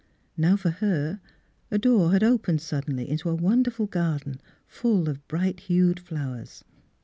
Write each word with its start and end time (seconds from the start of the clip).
Now 0.35 0.55
for 0.55 0.71
her 0.71 1.19
a 1.69 1.77
door 1.77 2.11
had 2.11 2.23
opened 2.23 2.59
suddenly 2.59 3.07
into 3.07 3.29
a 3.29 3.35
wonderful 3.35 3.85
garden, 3.85 4.41
full 4.65 5.07
of 5.07 5.27
bright 5.27 5.59
hued 5.59 5.99
flowers. 5.99 6.63